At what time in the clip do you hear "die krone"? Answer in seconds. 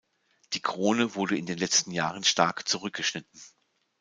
0.53-1.13